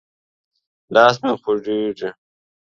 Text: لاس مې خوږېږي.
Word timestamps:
لاس 0.93 1.15
مې 1.23 1.31
خوږېږي. 1.41 2.09